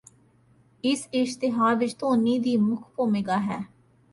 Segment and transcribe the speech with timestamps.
[0.83, 3.59] ਇਸ ਇਸ਼ਤਿਹਾਰ ਵਿੱਚ ਧੋਨੀ ਦੀ ਮੁੱਖ ਭੂਮਿਕਾ ਹੈ